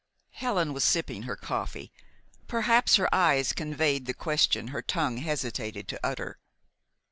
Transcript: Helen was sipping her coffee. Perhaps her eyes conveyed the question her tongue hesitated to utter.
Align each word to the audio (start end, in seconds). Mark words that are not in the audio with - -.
Helen 0.31 0.73
was 0.73 0.83
sipping 0.83 1.21
her 1.29 1.35
coffee. 1.35 1.91
Perhaps 2.47 2.95
her 2.95 3.07
eyes 3.13 3.53
conveyed 3.53 4.07
the 4.07 4.15
question 4.15 4.69
her 4.69 4.81
tongue 4.81 5.17
hesitated 5.17 5.87
to 5.89 5.99
utter. 6.03 6.39